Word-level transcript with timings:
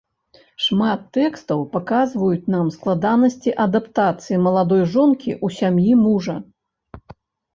Шмат 0.67 1.01
тэкстаў 1.15 1.59
паказваюць 1.73 2.49
нам 2.55 2.71
складанасці 2.77 3.53
адаптацыі 3.65 4.41
маладой 4.45 4.81
жонкі 4.93 5.31
ў 5.45 5.47
сям'і 5.59 5.93
мужа. 6.07 6.35